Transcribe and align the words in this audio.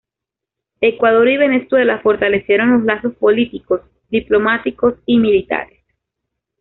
Ecuador 0.79 1.27
y 1.29 1.37
Venezuela 1.37 2.01
fortalecieron 2.01 2.71
los 2.71 2.83
lazos 2.85 3.13
políticos, 3.17 3.81
diplomáticos 4.09 4.95
y 5.05 5.19
militares. 5.19 5.83